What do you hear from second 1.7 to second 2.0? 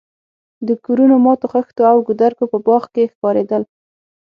او